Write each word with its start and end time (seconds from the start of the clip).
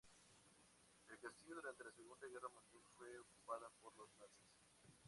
El 1.09 1.19
castillo 1.19 1.53
durante 1.57 1.83
la 1.83 1.91
Segunda 1.91 2.27
Guerra 2.27 2.49
Mundial 2.49 2.81
fue 2.97 3.19
ocupada 3.19 3.69
por 3.83 3.95
los 3.99 4.09
Nazis. 4.17 4.95